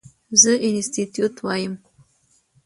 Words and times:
زه 0.41 0.51
انسټيټيوټ 0.67 1.35
وایم. 1.45 1.73